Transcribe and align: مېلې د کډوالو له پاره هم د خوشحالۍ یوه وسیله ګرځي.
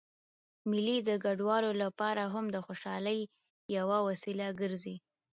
مېلې 0.69 0.97
د 1.09 1.09
کډوالو 1.23 1.71
له 1.81 1.87
پاره 1.99 2.25
هم 2.33 2.45
د 2.51 2.57
خوشحالۍ 2.65 3.19
یوه 3.77 3.97
وسیله 4.07 4.47
ګرځي. 4.61 4.95